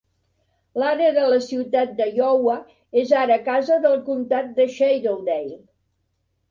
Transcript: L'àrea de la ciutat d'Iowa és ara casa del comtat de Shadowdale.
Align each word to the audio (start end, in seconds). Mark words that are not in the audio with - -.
L'àrea 0.83 1.11
de 1.17 1.25
la 1.33 1.37
ciutat 1.49 1.93
d'Iowa 2.01 2.57
és 3.03 3.15
ara 3.25 3.39
casa 3.51 3.81
del 3.87 4.03
comtat 4.11 4.53
de 4.59 4.69
Shadowdale. 4.79 5.65